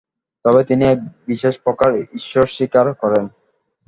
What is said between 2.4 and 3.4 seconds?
স্বীকার করেন।